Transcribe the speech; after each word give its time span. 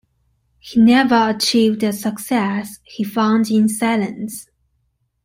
He 0.57 0.79
never 0.79 1.29
achieved 1.29 1.81
the 1.81 1.93
success 1.93 2.79
he 2.83 3.03
found 3.03 3.51
in 3.51 3.69
silents. 3.69 4.47